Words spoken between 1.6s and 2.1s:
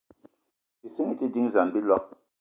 á bíloig